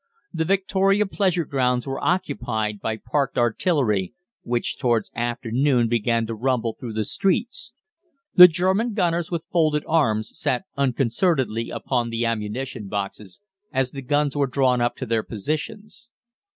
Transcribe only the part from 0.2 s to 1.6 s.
The Victoria Pleasure